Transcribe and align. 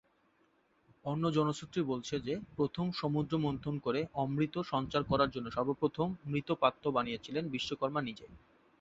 অন্য 1.05 1.23
জনশ্রুতি 1.31 1.79
বলছে 1.83 2.15
যে, 2.19 2.33
প্রথম 2.55 2.85
সমুদ্র 2.91 3.33
মন্থন 3.37 3.75
করে 3.79 3.99
অমৃত 4.15 4.55
সঞ্চার 4.71 5.01
করার 5.03 5.29
জন্যে 5.31 5.51
সর্বপ্রথম 5.51 6.07
মৃৎপাত্র 6.25 6.83
বানিয়েছিলেন 6.91 7.43
বিশ্বকর্মা 7.49 8.01
নিজে। 8.01 8.25